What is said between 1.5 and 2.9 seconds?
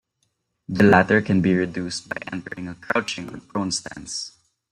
reduced by entering a